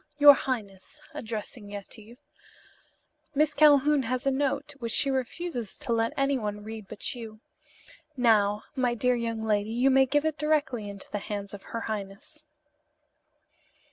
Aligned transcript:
"Your 0.17 0.33
highness," 0.33 0.99
addressing 1.13 1.69
Yetive, 1.69 2.17
"Miss 3.35 3.53
Calhoun 3.53 4.01
has 4.01 4.25
a 4.25 4.31
note 4.31 4.73
which 4.79 4.91
she 4.91 5.11
refuses 5.11 5.77
to 5.77 5.93
let 5.93 6.11
anyone 6.17 6.63
read 6.63 6.87
but 6.87 7.13
you. 7.13 7.39
Now, 8.17 8.63
my 8.75 8.95
dear 8.95 9.13
young 9.13 9.41
lady, 9.43 9.69
you 9.69 9.91
may 9.91 10.07
give 10.07 10.25
it 10.25 10.39
directly 10.39 10.89
into 10.89 11.11
the 11.11 11.19
hands 11.19 11.53
of 11.53 11.61
her 11.69 11.81
highness." 11.81 12.43